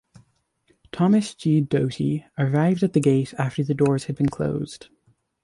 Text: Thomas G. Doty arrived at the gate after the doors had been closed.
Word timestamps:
Thomas 0.91 1.35
G. 1.35 1.61
Doty 1.61 2.25
arrived 2.35 2.81
at 2.81 2.93
the 2.93 2.99
gate 2.99 3.35
after 3.35 3.63
the 3.63 3.75
doors 3.75 4.05
had 4.05 4.15
been 4.15 4.29
closed. 4.29 4.89